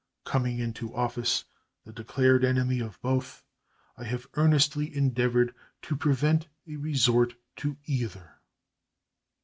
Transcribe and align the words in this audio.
Coming 0.23 0.57
into 0.57 0.95
office 0.95 1.45
the 1.85 1.93
declared 1.93 2.43
enemy 2.43 2.79
of 2.79 2.99
both, 3.03 3.43
I 3.95 4.03
have 4.05 4.25
earnestly 4.33 4.95
endeavored 4.97 5.53
to 5.83 5.95
prevent 5.95 6.47
a 6.67 6.77
resort 6.77 7.35
to 7.57 7.77
either. 7.85 8.39